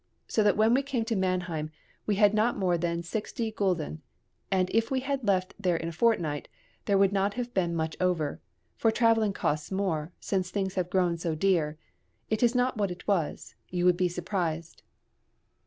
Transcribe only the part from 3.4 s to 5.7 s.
gulden, and if we had left